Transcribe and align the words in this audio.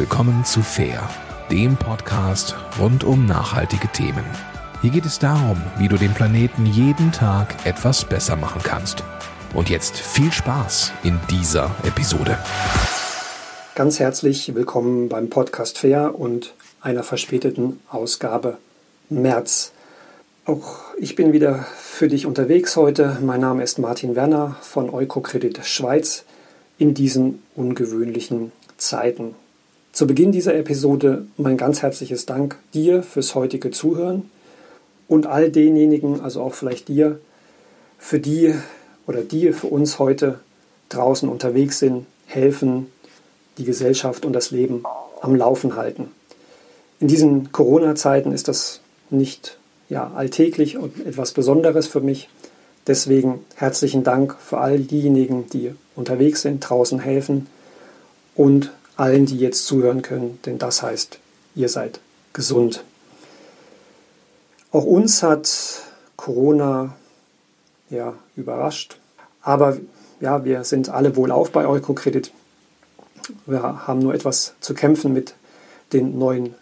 willkommen 0.00 0.46
zu 0.46 0.62
Fair, 0.62 1.06
dem 1.50 1.76
Podcast 1.76 2.56
rund 2.78 3.04
um 3.04 3.26
nachhaltige 3.26 3.86
Themen. 3.88 4.24
Hier 4.80 4.92
geht 4.92 5.04
es 5.04 5.18
darum, 5.18 5.60
wie 5.76 5.88
du 5.88 5.98
den 5.98 6.14
Planeten 6.14 6.64
jeden 6.64 7.12
Tag 7.12 7.54
etwas 7.66 8.06
besser 8.06 8.34
machen 8.34 8.62
kannst. 8.64 9.04
Und 9.52 9.68
jetzt 9.68 9.98
viel 9.98 10.32
Spaß 10.32 10.92
in 11.02 11.20
dieser 11.30 11.76
Episode. 11.84 12.38
Ganz 13.74 13.98
herzlich 14.00 14.54
willkommen 14.54 15.10
beim 15.10 15.28
Podcast 15.28 15.76
Fair 15.76 16.18
und 16.18 16.54
einer 16.80 17.02
verspäteten 17.02 17.78
Ausgabe 17.90 18.56
März. 19.10 19.72
Auch 20.46 20.78
ich 20.96 21.14
bin 21.14 21.34
wieder 21.34 21.66
für 21.76 22.08
dich 22.08 22.24
unterwegs 22.24 22.74
heute. 22.76 23.18
Mein 23.20 23.42
Name 23.42 23.62
ist 23.62 23.78
Martin 23.78 24.16
Werner 24.16 24.56
von 24.62 24.88
Eukokredit 24.88 25.60
Schweiz 25.66 26.24
in 26.78 26.94
diesen 26.94 27.42
ungewöhnlichen 27.54 28.50
Zeiten. 28.78 29.34
Zu 29.92 30.06
Beginn 30.06 30.30
dieser 30.30 30.54
Episode 30.54 31.26
mein 31.36 31.56
ganz 31.56 31.82
herzliches 31.82 32.24
Dank 32.24 32.56
dir 32.72 33.02
fürs 33.02 33.34
heutige 33.34 33.72
Zuhören 33.72 34.30
und 35.08 35.26
all 35.26 35.50
denjenigen, 35.50 36.20
also 36.20 36.42
auch 36.42 36.54
vielleicht 36.54 36.88
dir, 36.88 37.18
für 37.98 38.20
die 38.20 38.54
oder 39.06 39.22
die 39.22 39.52
für 39.52 39.66
uns 39.66 39.98
heute 39.98 40.38
draußen 40.90 41.28
unterwegs 41.28 41.80
sind, 41.80 42.06
helfen, 42.26 42.86
die 43.58 43.64
Gesellschaft 43.64 44.24
und 44.24 44.32
das 44.32 44.52
Leben 44.52 44.84
am 45.20 45.34
Laufen 45.34 45.74
halten. 45.74 46.12
In 47.00 47.08
diesen 47.08 47.50
Corona-Zeiten 47.50 48.30
ist 48.32 48.46
das 48.46 48.80
nicht 49.10 49.58
ja, 49.88 50.12
alltäglich 50.14 50.78
und 50.78 51.04
etwas 51.04 51.32
Besonderes 51.32 51.88
für 51.88 52.00
mich. 52.00 52.28
Deswegen 52.86 53.40
herzlichen 53.56 54.04
Dank 54.04 54.36
für 54.40 54.58
all 54.58 54.78
diejenigen, 54.78 55.48
die 55.52 55.74
unterwegs 55.96 56.42
sind, 56.42 56.60
draußen 56.60 57.00
helfen 57.00 57.48
und 58.36 58.70
allen, 59.00 59.24
die 59.24 59.38
jetzt 59.38 59.64
zuhören 59.64 60.02
können, 60.02 60.38
denn 60.44 60.58
das 60.58 60.82
heißt, 60.82 61.18
ihr 61.54 61.68
seid 61.68 62.00
gesund. 62.34 62.84
Auch 64.72 64.84
uns 64.84 65.22
hat 65.22 65.82
Corona 66.16 66.94
ja 67.88 68.12
überrascht, 68.36 68.98
aber 69.42 69.78
ja, 70.20 70.44
wir 70.44 70.64
sind 70.64 70.90
alle 70.90 71.16
wohlauf 71.16 71.50
bei 71.50 71.66
Eukokredit. 71.66 72.30
Wir 73.46 73.86
haben 73.86 74.00
nur 74.00 74.12
etwas 74.12 74.54
zu 74.60 74.74
kämpfen 74.74 75.14
mit 75.14 75.34
den 75.94 76.18
neuen 76.18 76.54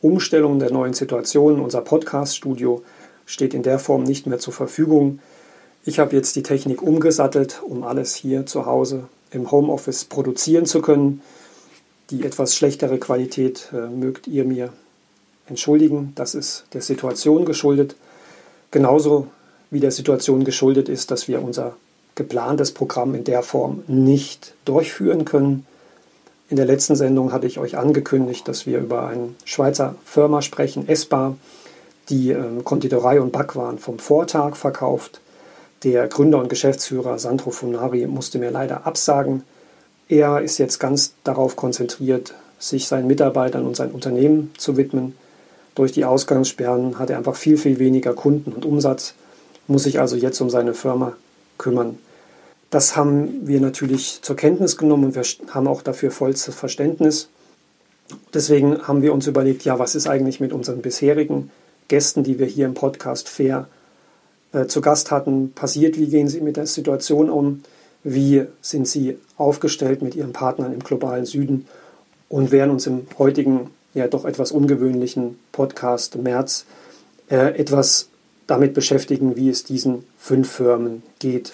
Umstellungen, 0.00 0.60
der 0.60 0.72
neuen 0.72 0.94
Situation. 0.94 1.60
Unser 1.60 1.82
Podcast-Studio 1.82 2.82
steht 3.26 3.52
in 3.52 3.62
der 3.62 3.78
Form 3.78 4.02
nicht 4.02 4.26
mehr 4.26 4.38
zur 4.38 4.54
Verfügung. 4.54 5.20
Ich 5.84 5.98
habe 5.98 6.16
jetzt 6.16 6.36
die 6.36 6.42
Technik 6.42 6.80
umgesattelt, 6.80 7.62
um 7.62 7.84
alles 7.84 8.14
hier 8.14 8.46
zu 8.46 8.64
Hause 8.64 9.04
im 9.30 9.50
Homeoffice 9.50 10.06
produzieren 10.06 10.64
zu 10.64 10.80
können. 10.80 11.20
Die 12.10 12.24
etwas 12.24 12.54
schlechtere 12.54 12.98
Qualität 12.98 13.70
äh, 13.72 13.88
mögt 13.88 14.26
ihr 14.26 14.44
mir 14.44 14.72
entschuldigen. 15.46 16.12
Das 16.14 16.34
ist 16.34 16.64
der 16.72 16.82
Situation 16.82 17.44
geschuldet. 17.44 17.96
Genauso 18.70 19.28
wie 19.70 19.80
der 19.80 19.90
Situation 19.90 20.44
geschuldet 20.44 20.88
ist, 20.88 21.10
dass 21.10 21.28
wir 21.28 21.42
unser 21.42 21.76
geplantes 22.14 22.72
Programm 22.72 23.14
in 23.14 23.24
der 23.24 23.42
Form 23.42 23.82
nicht 23.86 24.54
durchführen 24.64 25.24
können. 25.24 25.66
In 26.50 26.56
der 26.56 26.66
letzten 26.66 26.96
Sendung 26.96 27.32
hatte 27.32 27.46
ich 27.46 27.58
euch 27.58 27.78
angekündigt, 27.78 28.46
dass 28.46 28.66
wir 28.66 28.78
über 28.78 29.06
eine 29.06 29.30
Schweizer 29.44 29.94
Firma 30.04 30.42
sprechen, 30.42 30.88
Esbar, 30.88 31.36
die 32.10 32.30
ähm, 32.30 32.64
Konditorei 32.64 33.20
und 33.20 33.32
Backwaren 33.32 33.78
vom 33.78 33.98
Vortag 33.98 34.56
verkauft. 34.56 35.20
Der 35.84 36.08
Gründer 36.08 36.38
und 36.38 36.48
Geschäftsführer 36.48 37.18
Sandro 37.18 37.50
Funari 37.50 38.06
musste 38.06 38.38
mir 38.38 38.50
leider 38.50 38.86
absagen. 38.86 39.44
Er 40.08 40.40
ist 40.40 40.58
jetzt 40.58 40.78
ganz 40.78 41.14
darauf 41.24 41.56
konzentriert, 41.56 42.34
sich 42.58 42.86
seinen 42.86 43.06
Mitarbeitern 43.06 43.66
und 43.66 43.76
sein 43.76 43.90
Unternehmen 43.90 44.52
zu 44.56 44.76
widmen. 44.76 45.14
Durch 45.74 45.92
die 45.92 46.04
Ausgangssperren 46.04 46.98
hat 46.98 47.10
er 47.10 47.18
einfach 47.18 47.36
viel, 47.36 47.56
viel 47.56 47.78
weniger 47.78 48.14
Kunden 48.14 48.52
und 48.52 48.64
Umsatz, 48.64 49.14
muss 49.66 49.84
sich 49.84 50.00
also 50.00 50.16
jetzt 50.16 50.40
um 50.40 50.50
seine 50.50 50.74
Firma 50.74 51.14
kümmern. 51.58 51.98
Das 52.70 52.96
haben 52.96 53.46
wir 53.46 53.60
natürlich 53.60 54.20
zur 54.22 54.36
Kenntnis 54.36 54.76
genommen 54.76 55.04
und 55.04 55.14
wir 55.14 55.22
haben 55.52 55.66
auch 55.66 55.82
dafür 55.82 56.10
vollstes 56.10 56.54
Verständnis. 56.54 57.28
Deswegen 58.34 58.86
haben 58.86 59.02
wir 59.02 59.12
uns 59.12 59.26
überlegt, 59.26 59.64
ja, 59.64 59.78
was 59.78 59.94
ist 59.94 60.06
eigentlich 60.06 60.40
mit 60.40 60.52
unseren 60.52 60.82
bisherigen 60.82 61.50
Gästen, 61.88 62.24
die 62.24 62.38
wir 62.38 62.46
hier 62.46 62.66
im 62.66 62.74
Podcast 62.74 63.28
Fair 63.28 63.68
äh, 64.52 64.66
zu 64.66 64.80
Gast 64.80 65.10
hatten, 65.10 65.52
passiert, 65.52 65.98
wie 65.98 66.06
gehen 66.06 66.28
sie 66.28 66.40
mit 66.40 66.56
der 66.56 66.66
Situation 66.66 67.30
um 67.30 67.62
wie 68.04 68.46
sind 68.60 68.88
sie 68.88 69.18
aufgestellt 69.36 70.02
mit 70.02 70.14
ihren 70.14 70.32
Partnern 70.32 70.72
im 70.72 70.80
globalen 70.80 71.24
Süden 71.24 71.66
und 72.28 72.50
werden 72.50 72.70
uns 72.70 72.86
im 72.86 73.06
heutigen, 73.18 73.70
ja 73.94 74.08
doch 74.08 74.24
etwas 74.24 74.52
ungewöhnlichen 74.52 75.38
Podcast 75.52 76.16
März 76.16 76.64
äh, 77.30 77.58
etwas 77.58 78.08
damit 78.46 78.74
beschäftigen, 78.74 79.36
wie 79.36 79.48
es 79.48 79.64
diesen 79.64 80.04
fünf 80.18 80.50
Firmen 80.50 81.02
geht. 81.18 81.52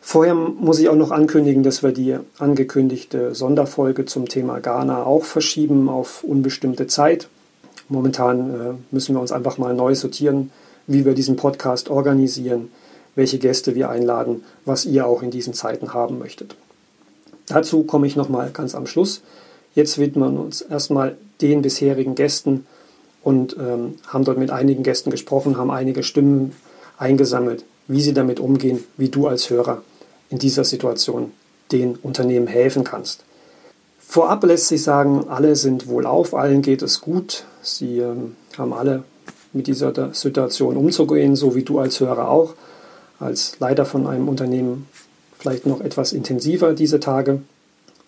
Vorher 0.00 0.34
muss 0.34 0.78
ich 0.78 0.88
auch 0.88 0.96
noch 0.96 1.10
ankündigen, 1.10 1.62
dass 1.62 1.82
wir 1.82 1.92
die 1.92 2.18
angekündigte 2.38 3.34
Sonderfolge 3.34 4.04
zum 4.04 4.28
Thema 4.28 4.60
Ghana 4.60 5.04
auch 5.04 5.24
verschieben 5.24 5.88
auf 5.88 6.24
unbestimmte 6.24 6.86
Zeit. 6.86 7.28
Momentan 7.88 8.50
äh, 8.50 8.72
müssen 8.90 9.14
wir 9.14 9.20
uns 9.20 9.32
einfach 9.32 9.58
mal 9.58 9.74
neu 9.74 9.94
sortieren, 9.94 10.50
wie 10.86 11.04
wir 11.04 11.14
diesen 11.14 11.36
Podcast 11.36 11.88
organisieren 11.90 12.70
welche 13.14 13.38
Gäste 13.38 13.74
wir 13.74 13.90
einladen, 13.90 14.44
was 14.64 14.84
ihr 14.84 15.06
auch 15.06 15.22
in 15.22 15.30
diesen 15.30 15.54
Zeiten 15.54 15.92
haben 15.94 16.18
möchtet. 16.18 16.56
Dazu 17.46 17.82
komme 17.84 18.06
ich 18.06 18.16
nochmal 18.16 18.50
ganz 18.52 18.74
am 18.74 18.86
Schluss. 18.86 19.22
Jetzt 19.74 19.98
widmen 19.98 20.34
wir 20.34 20.40
uns 20.40 20.60
erstmal 20.60 21.16
den 21.40 21.62
bisherigen 21.62 22.14
Gästen 22.14 22.66
und 23.22 23.56
ähm, 23.58 23.94
haben 24.06 24.24
dort 24.24 24.38
mit 24.38 24.50
einigen 24.50 24.82
Gästen 24.82 25.10
gesprochen, 25.10 25.56
haben 25.56 25.70
einige 25.70 26.02
Stimmen 26.02 26.52
eingesammelt, 26.96 27.64
wie 27.88 28.00
sie 28.00 28.14
damit 28.14 28.40
umgehen, 28.40 28.84
wie 28.96 29.08
du 29.08 29.26
als 29.26 29.50
Hörer 29.50 29.82
in 30.30 30.38
dieser 30.38 30.64
Situation 30.64 31.32
den 31.72 31.96
Unternehmen 31.96 32.46
helfen 32.46 32.84
kannst. 32.84 33.24
Vorab 33.98 34.44
lässt 34.44 34.68
sich 34.68 34.82
sagen, 34.82 35.26
alle 35.28 35.56
sind 35.56 35.88
wohlauf, 35.88 36.34
allen 36.34 36.62
geht 36.62 36.82
es 36.82 37.00
gut. 37.00 37.44
Sie 37.62 37.98
ähm, 37.98 38.36
haben 38.56 38.72
alle 38.72 39.02
mit 39.52 39.66
dieser 39.66 40.14
Situation 40.14 40.76
umzugehen, 40.76 41.36
so 41.36 41.54
wie 41.54 41.62
du 41.62 41.78
als 41.78 42.00
Hörer 42.00 42.28
auch 42.28 42.54
als 43.20 43.58
Leiter 43.60 43.84
von 43.84 44.06
einem 44.06 44.28
Unternehmen 44.28 44.88
vielleicht 45.38 45.66
noch 45.66 45.80
etwas 45.80 46.12
intensiver 46.12 46.72
diese 46.72 47.00
Tage. 47.00 47.42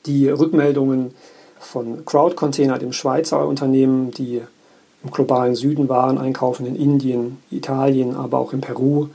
Die 0.06 0.28
Rückmeldungen 0.28 1.12
von 1.58 2.04
Crowd 2.04 2.34
Container, 2.36 2.78
dem 2.78 2.92
Schweizer 2.92 3.46
Unternehmen, 3.46 4.10
die 4.10 4.40
im 5.04 5.10
globalen 5.10 5.54
Süden 5.54 5.88
Waren 5.88 6.18
einkaufen, 6.18 6.66
in 6.66 6.76
Indien, 6.76 7.38
Italien, 7.50 8.14
aber 8.14 8.38
auch 8.38 8.52
in 8.52 8.60
Peru 8.60 9.08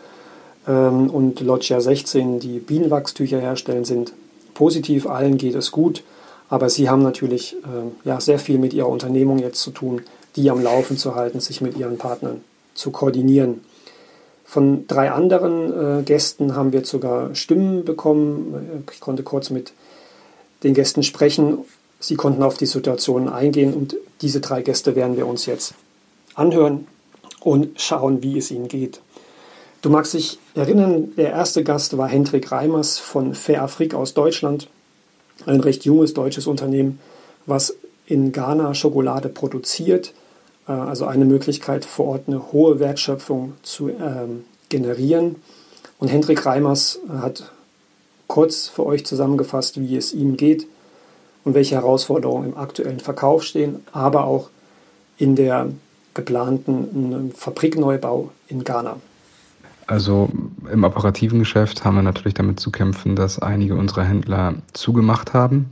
ähm, 0.68 1.10
und 1.10 1.40
Loggia 1.42 1.82
16, 1.82 2.40
die 2.40 2.60
Bienenwachstücher 2.60 3.40
herstellen, 3.40 3.86
sind 3.86 4.14
positiv. 4.54 5.08
Allen 5.08 5.38
geht 5.38 5.56
es 5.56 5.72
gut, 5.72 6.04
aber 6.50 6.70
sie 6.70 6.90
haben 6.90 7.02
natürlich 7.02 7.56
äh, 7.64 8.08
ja, 8.08 8.22
sehr 8.22 8.40
viel 8.40 8.58
mit 8.58 8.74
ihrer 8.74 8.90
Unternehmung 8.90 9.40
jetzt 9.40 9.62
zu 9.62 9.72
tun, 9.72 10.02
die 10.36 10.50
am 10.50 10.62
Laufen 10.62 10.98
zu 10.98 11.16
halten, 11.16 11.40
sich 11.40 11.62
mit 11.62 11.78
ihren 11.78 11.98
Partnern 11.98 12.42
zu 12.74 12.92
koordinieren. 12.92 13.62
Von 14.52 14.86
drei 14.86 15.12
anderen 15.12 16.00
äh, 16.00 16.04
Gästen 16.04 16.58
haben 16.58 16.74
wir 16.74 16.84
sogar 16.84 17.34
Stimmen 17.36 17.86
bekommen. 17.86 18.84
Ich 18.92 19.00
konnte 19.00 19.24
kurz 19.24 19.50
mit 19.50 19.72
den 20.64 20.74
Gästen 20.74 21.04
sprechen. 21.04 21.60
Sie 22.02 22.16
konnten 22.16 22.44
auf 22.44 22.58
die 22.58 22.66
Situation 22.66 23.30
eingehen 23.30 23.74
und 23.74 23.96
diese 24.22 24.42
drei 24.42 24.62
Gäste 24.62 24.98
werden 24.98 25.16
wir 25.16 25.26
uns 25.26 25.46
jetzt 25.46 25.76
anhören 26.36 26.86
und 27.40 27.80
schauen, 27.80 28.24
wie 28.24 28.38
es 28.38 28.52
ihnen 28.52 28.68
geht. 28.68 29.00
Du 29.82 29.90
magst 29.90 30.16
dich 30.16 30.38
erinnern, 30.54 31.16
der 31.16 31.30
erste 31.30 31.64
Gast 31.64 31.98
war 31.98 32.10
Hendrik 32.10 32.52
Reimers 32.52 33.00
von 33.00 33.34
Fair 33.36 33.64
Afrik 33.64 33.94
aus 33.94 34.14
Deutschland, 34.14 34.68
ein 35.46 35.62
recht 35.62 35.86
junges 35.86 36.14
deutsches 36.14 36.46
Unternehmen, 36.46 37.00
was 37.46 37.78
in 38.06 38.34
Ghana 38.34 38.74
Schokolade 38.74 39.30
produziert 39.30 40.14
also 40.66 41.06
eine 41.06 41.26
Möglichkeit 41.26 41.86
vor 41.86 42.08
Ort 42.08 42.24
eine 42.28 42.52
hohe 42.52 42.80
Wertschöpfung 42.80 43.54
zu 43.64 43.90
ähm, 43.90 44.46
generieren. 44.70 45.38
Und 46.00 46.08
Hendrik 46.08 46.46
Reimers 46.46 47.00
hat 47.10 47.52
kurz 48.28 48.68
für 48.68 48.86
euch 48.86 49.06
zusammengefasst, 49.06 49.80
wie 49.80 49.96
es 49.96 50.14
ihm 50.14 50.38
geht 50.38 50.66
und 51.44 51.54
welche 51.54 51.76
Herausforderungen 51.76 52.52
im 52.52 52.58
aktuellen 52.58 53.00
Verkauf 53.00 53.44
stehen, 53.44 53.82
aber 53.92 54.26
auch 54.26 54.50
in 55.18 55.36
der 55.36 55.68
geplanten 56.14 57.32
Fabrikneubau 57.36 58.32
in 58.48 58.64
Ghana. 58.64 58.98
Also 59.88 60.30
im 60.72 60.84
operativen 60.84 61.40
Geschäft 61.40 61.84
haben 61.84 61.96
wir 61.96 62.04
natürlich 62.04 62.34
damit 62.34 62.60
zu 62.60 62.72
kämpfen, 62.72 63.16
dass 63.16 63.40
einige 63.40 63.76
unserer 63.76 64.04
Händler 64.04 64.56
zugemacht 64.74 65.34
haben 65.34 65.72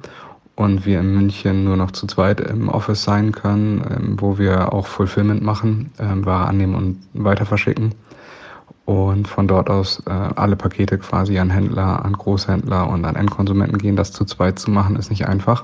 und 0.59 0.85
wir 0.85 0.99
in 0.99 1.13
München 1.13 1.63
nur 1.63 1.77
noch 1.77 1.91
zu 1.91 2.05
zweit 2.05 2.41
im 2.41 2.67
Office 2.67 3.03
sein 3.03 3.31
können, 3.31 3.81
ähm, 3.89 4.17
wo 4.19 4.37
wir 4.37 4.73
auch 4.73 4.87
Fulfillment 4.87 5.41
machen, 5.41 5.89
ähm, 5.99 6.25
Ware 6.25 6.47
annehmen 6.47 6.75
und 6.75 6.97
weiter 7.13 7.45
verschicken. 7.45 7.95
Und 8.83 9.29
von 9.29 9.47
dort 9.47 9.69
aus 9.69 10.03
äh, 10.05 10.09
alle 10.09 10.57
Pakete 10.57 10.97
quasi 10.97 11.39
an 11.39 11.49
Händler, 11.49 12.03
an 12.03 12.11
Großhändler 12.11 12.89
und 12.89 13.05
an 13.05 13.15
Endkonsumenten 13.15 13.77
gehen. 13.77 13.95
Das 13.95 14.11
zu 14.11 14.25
zweit 14.25 14.59
zu 14.59 14.69
machen, 14.69 14.97
ist 14.97 15.09
nicht 15.09 15.29
einfach. 15.29 15.63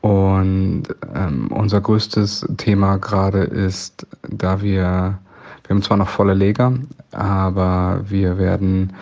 Und 0.00 0.84
ähm, 1.14 1.48
unser 1.48 1.82
größtes 1.82 2.46
Thema 2.56 2.96
gerade 2.96 3.40
ist, 3.40 4.06
da 4.22 4.62
wir, 4.62 5.18
wir 5.66 5.68
haben 5.68 5.82
zwar 5.82 5.98
noch 5.98 6.08
volle 6.08 6.32
Leger, 6.32 6.72
aber 7.12 8.00
wir 8.08 8.38
werden 8.38 8.94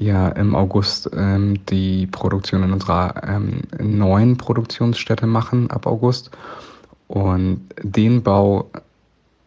ja 0.00 0.28
im 0.30 0.54
August 0.56 1.10
ähm, 1.14 1.64
die 1.66 2.06
Produktion 2.06 2.62
in 2.62 2.72
unserer 2.72 3.14
ähm, 3.22 3.62
neuen 3.78 4.36
Produktionsstätte 4.36 5.26
machen, 5.26 5.70
ab 5.70 5.86
August. 5.86 6.30
Und 7.06 7.68
den 7.82 8.22
Bau 8.22 8.70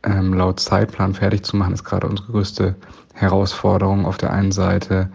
ähm, 0.04 0.34
laut 0.34 0.60
Zeitplan 0.60 1.14
fertig 1.14 1.44
zu 1.44 1.58
machen, 1.58 1.74
ist 1.74 1.84
gerade 1.84 2.08
unsere 2.08 2.32
größte 2.32 2.76
Herausforderung. 3.14 4.06
Auf 4.06 4.18
der 4.18 4.32
einen 4.32 4.52
Seite 4.52 5.10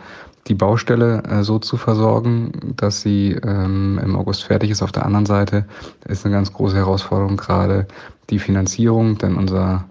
die 0.49 0.55
Baustelle 0.55 1.23
äh, 1.25 1.44
so 1.44 1.58
zu 1.58 1.76
versorgen, 1.76 2.75
dass 2.76 3.02
sie 3.02 3.32
ähm, 3.32 4.00
im 4.02 4.17
August 4.17 4.44
fertig 4.44 4.70
ist. 4.70 4.82
Auf 4.82 4.93
der 4.93 5.06
anderen 5.06 5.26
Seite 5.26 5.67
ist 6.06 6.25
eine 6.25 6.35
ganz 6.35 6.52
große 6.52 6.76
Herausforderung 6.76 7.37
gerade 7.37 7.87
die 8.31 8.38
Finanzierung, 8.38 9.19
denn 9.19 9.37
unser, 9.37 9.85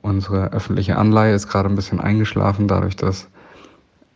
unsere 0.00 0.52
öffentliche 0.52 0.96
Anleihe 0.96 1.34
ist 1.34 1.48
gerade 1.48 1.68
ein 1.68 1.76
bisschen 1.76 2.00
eingeschlafen, 2.00 2.68
dadurch, 2.68 2.96
dass 2.96 3.28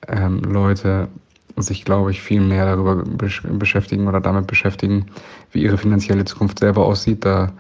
ähm, 0.09 0.41
Leute 0.41 1.09
sich, 1.57 1.85
glaube 1.85 2.11
ich, 2.11 2.23
viel 2.23 2.41
mehr 2.41 2.65
darüber 2.67 2.97
besch 3.05 3.43
beschäftigen 3.43 4.09
oder 4.09 4.21
damit 4.21 4.47
beschäftigen, 4.47 5.07
wie 5.51 5.63
ihre 5.63 5.79
finanzielle 5.79 6.25
Zukunft 6.25 6.59
selber 6.59 6.87
aussieht. 6.87 7.25
Da 7.25 7.53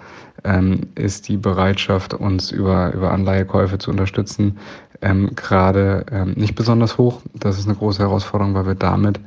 ähm, 0.44 0.80
ist 0.94 1.28
die 1.28 1.36
Bereitschaft, 1.36 2.14
uns 2.14 2.50
über, 2.50 2.92
über 2.94 3.12
Anleihekäufe 3.12 3.78
zu 3.78 3.90
unterstützen, 3.90 4.58
ähm, 5.02 5.30
gerade 5.34 6.06
ähm, 6.10 6.32
nicht 6.36 6.54
besonders 6.54 6.96
hoch. 6.96 7.20
Das 7.34 7.58
ist 7.58 7.66
eine 7.66 7.76
große 7.76 8.02
Herausforderung, 8.02 8.54
weil 8.54 8.66
wir 8.66 8.74
damit 8.74 9.20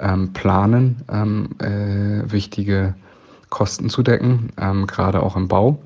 ähm, 0.00 0.32
planen, 0.32 1.02
ähm, 1.10 1.48
äh, 1.58 2.30
wichtige 2.30 2.94
Kosten 3.48 3.88
zu 3.88 4.02
decken, 4.02 4.50
ähm, 4.58 4.86
gerade 4.86 5.22
auch 5.22 5.36
im 5.36 5.48
Bau. 5.48 5.78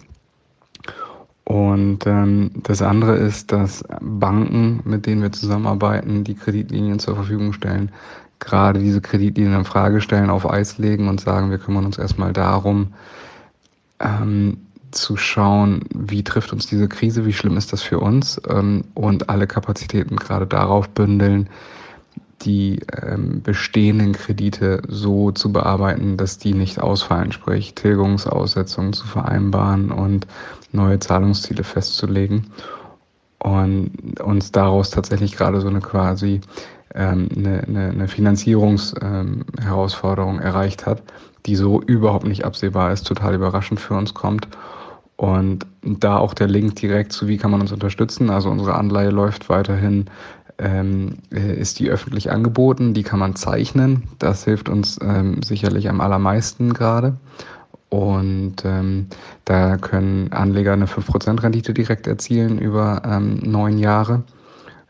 Und 1.45 2.07
ähm, 2.07 2.51
das 2.63 2.81
andere 2.81 3.17
ist, 3.17 3.53
dass 3.53 3.85
Banken, 4.01 4.81
mit 4.85 5.07
denen 5.07 5.23
wir 5.23 5.33
zusammenarbeiten, 5.33 6.25
die 6.25 6.35
Kreditlinien 6.35 6.99
zur 6.99 7.17
Verfügung 7.17 7.53
stellen, 7.53 7.93
gerade 8.39 8.81
diese 8.81 9.01
Kreditlinien 9.01 9.59
in 9.59 9.65
Frage 9.65 10.01
stellen, 10.01 10.31
auf 10.31 10.49
Eis 10.49 10.79
legen 10.79 11.09
und 11.09 11.21
sagen, 11.21 11.51
wir 11.51 11.59
kümmern 11.59 11.85
uns 11.85 11.99
erstmal 11.99 12.33
darum, 12.33 12.95
ähm, 14.01 14.57
zu 14.91 15.17
schauen, 15.17 15.85
wie 15.93 16.23
trifft 16.23 16.53
uns 16.53 16.67
diese 16.67 16.89
Krise, 16.89 17.27
wie 17.27 17.33
schlimm 17.33 17.57
ist 17.57 17.73
das 17.73 17.83
für 17.83 17.99
uns 17.99 18.41
ähm, 18.49 18.85
und 18.95 19.29
alle 19.29 19.47
Kapazitäten 19.47 20.17
gerade 20.17 20.47
darauf 20.47 20.89
bündeln, 20.89 21.49
die 22.43 22.81
ähm, 23.03 23.43
bestehenden 23.43 24.13
Kredite 24.13 24.83
so 24.89 25.31
zu 25.31 25.53
bearbeiten, 25.53 26.17
dass 26.17 26.39
die 26.39 26.55
nicht 26.55 26.81
ausfallen, 26.81 27.33
sprich 27.33 27.75
Tilgungsaussetzungen 27.75 28.93
zu 28.93 29.07
vereinbaren 29.07 29.91
und 29.91 30.27
neue 30.73 30.99
Zahlungsziele 30.99 31.65
festzulegen 31.65 32.47
und 33.39 34.21
uns 34.21 34.53
daraus 34.53 34.91
tatsächlich 34.91 35.37
gerade 35.37 35.61
so 35.61 35.69
eine 35.69 35.81
quasi 35.81 36.41
ähm, 36.95 37.29
eine, 37.37 37.65
eine, 37.65 37.91
eine 37.91 38.09
Finanzierungsherausforderung 38.09 40.37
ähm, 40.37 40.43
erreicht 40.43 40.87
hat, 40.87 41.03
die 41.47 41.57
so 41.57 41.83
überhaupt 41.83 42.27
nicht 42.27 42.45
absehbar 42.45 42.93
ist, 42.93 43.07
total 43.07 43.35
überraschend 43.35 43.81
für 43.81 43.95
uns 43.95 44.15
kommt. 44.15 44.49
Und 45.17 45.67
da 45.83 46.17
auch 46.17 46.35
der 46.35 46.49
Link 46.49 46.75
direkt 46.77 47.13
zu, 47.13 47.29
wie 47.29 47.37
kann 47.37 47.53
man 47.53 47.61
uns 47.61 47.73
unterstützen. 47.73 48.31
Also 48.31 48.51
unsere 48.51 48.75
Anleihe 48.75 49.11
läuft 49.11 49.49
weiterhin, 49.49 50.07
ähm, 50.59 51.19
äh, 51.33 51.55
ist 51.55 51.79
die 51.79 51.91
öffentlich 51.91 52.31
angeboten, 52.31 52.95
die 52.95 53.03
kann 53.03 53.19
man 53.19 53.37
zeichnen. 53.37 54.05
Das 54.19 54.45
hilft 54.45 54.69
uns 54.69 54.99
ähm, 55.03 55.43
sicherlich 55.43 55.89
am 55.89 56.01
allermeisten 56.01 56.73
gerade. 56.73 57.17
Und 57.89 58.65
ähm, 58.65 59.07
da 59.45 59.77
können 59.77 60.33
Anleger 60.33 60.73
eine 60.73 60.87
5% 60.87 61.43
Rendite 61.43 61.75
direkt 61.75 62.07
erzielen 62.07 62.59
über 62.59 63.03
ähm, 63.05 63.39
neun 63.43 63.79
Jahre. 63.79 64.23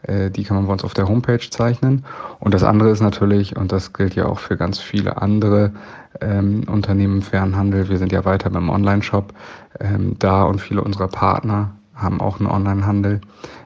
Äh, 0.03 0.31
die 0.31 0.45
kann 0.45 0.57
man 0.57 0.67
bei 0.67 0.73
uns 0.73 0.85
auf 0.85 0.95
der 0.95 1.09
Homepage 1.09 1.51
zeichnen. 1.51 2.05
Und 2.41 2.55
das 2.55 2.63
andere 2.63 2.91
ist 2.91 3.01
natürlich, 3.01 3.57
und 3.57 3.73
das 3.73 3.93
gilt 3.93 4.15
ja 4.15 4.27
auch 4.27 4.39
für 4.39 4.57
ganz 4.57 4.79
viele 4.79 5.21
andere 5.21 5.73
ähm, 6.21 6.65
Unternehmen 6.69 7.17
im 7.17 7.23
Fernhandel, 7.23 7.89
wir 7.89 7.99
sind 7.99 8.13
ja 8.13 8.25
weiter 8.25 8.51
beim 8.51 8.71
Online-Shop, 8.71 9.33
ähm, 9.81 10.17
da 10.19 10.45
und 10.45 10.61
viele 10.61 10.83
unserer 10.83 11.09
Partner 11.09 11.73
haben 11.95 12.21
auch 12.21 12.39
einen 12.41 12.49
Online-Handel. 12.49 13.21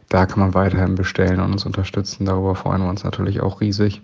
Da 0.09 0.27
kann 0.27 0.41
man 0.41 0.55
weiterhin 0.55 0.95
bestellen 0.95 1.41
und 1.41 1.53
uns 1.53 1.67
unterstützen. 1.67 2.25
Darüber 2.25 2.55
freuen 2.55 2.83
wir 2.83 2.89
uns 2.89 3.05
natürlich 3.05 3.41
auch 3.41 3.61
riesig. 3.61 4.01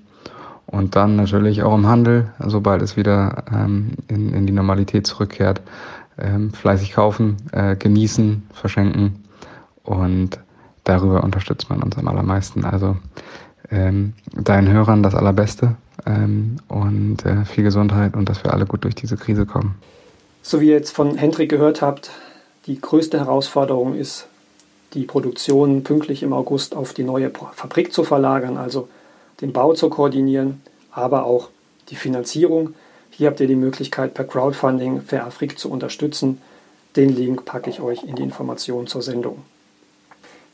Und 0.67 0.97
dann 0.97 1.17
natürlich 1.17 1.63
auch 1.63 1.75
im 1.75 1.87
Handel, 1.87 2.33
sobald 2.39 2.83
es 2.83 2.97
wieder 2.97 3.45
ähm, 3.53 3.93
in, 4.09 4.33
in 4.33 4.47
die 4.47 4.53
Normalität 4.53 5.07
zurückkehrt, 5.07 5.61
ähm, 6.19 6.53
fleißig 6.53 6.93
kaufen, 6.93 7.37
äh, 7.53 7.77
genießen, 7.77 8.43
verschenken 8.53 9.25
und 9.83 10.39
darüber 10.85 11.23
unterstützt 11.23 11.69
man 11.71 11.83
uns 11.83 11.99
am 11.99 12.09
allermeisten. 12.09 12.65
Also 12.65 12.97
ähm, 13.71 14.15
deinen 14.33 14.69
Hörern 14.69 15.03
das 15.03 15.15
Allerbeste 15.15 15.77
ähm, 16.07 16.57
und 16.69 17.25
äh, 17.25 17.45
viel 17.45 17.65
Gesundheit 17.65 18.15
und 18.15 18.29
dass 18.29 18.45
wir 18.45 18.53
alle 18.53 18.67
gut 18.67 18.85
durch 18.85 18.95
diese 18.95 19.17
Krise 19.17 19.47
kommen. 19.47 19.75
So 20.43 20.61
wie 20.61 20.69
ihr 20.69 20.75
jetzt 20.75 20.95
von 20.95 21.17
Hendrik 21.17 21.51
gehört 21.51 21.83
habt, 21.83 22.11
die 22.67 22.81
größte 22.81 23.19
Herausforderung 23.19 23.95
ist, 23.95 24.29
die 24.95 25.05
Produktion 25.05 25.83
pünktlich 25.83 26.23
im 26.23 26.33
August 26.33 26.75
auf 26.75 26.95
die 26.95 27.05
neue 27.05 27.31
Fabrik 27.31 27.93
zu 27.93 28.05
verlagern, 28.05 28.57
also 28.57 28.89
den 29.41 29.53
Bau 29.53 29.75
zu 29.75 29.91
koordinieren, 29.91 30.63
aber 30.93 31.27
auch 31.27 31.51
die 31.91 31.97
Finanzierung. 31.97 32.75
Hier 33.11 33.29
habt 33.29 33.41
ihr 33.41 33.47
die 33.47 33.57
Möglichkeit, 33.57 34.15
per 34.15 34.25
Crowdfunding 34.25 35.03
Fair 35.03 35.29
zu 35.57 35.71
unterstützen. 35.71 36.41
Den 36.97 37.15
Link 37.15 37.45
packe 37.45 37.71
ich 37.71 37.81
euch 37.81 38.05
in 38.05 38.17
die 38.17 38.23
Informationen 38.23 38.87
zur 38.87 39.03
Sendung. 39.03 39.39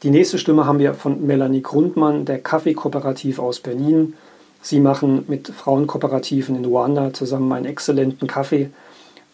Die 0.02 0.10
nächste 0.10 0.38
Stimme 0.38 0.66
haben 0.66 0.78
wir 0.78 0.94
von 0.94 1.26
Melanie 1.26 1.60
Grundmann, 1.60 2.24
der 2.24 2.38
Kaffeekooperativ 2.38 3.38
aus 3.38 3.60
Berlin. 3.60 4.14
Sie 4.62 4.80
machen 4.80 5.24
mit 5.28 5.48
Frauenkooperativen 5.48 6.56
in 6.56 6.64
Ruanda 6.64 7.12
zusammen 7.12 7.52
einen 7.52 7.66
exzellenten 7.66 8.26
Kaffee. 8.26 8.70